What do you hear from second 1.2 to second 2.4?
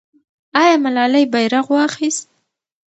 بیرغ واخیست؟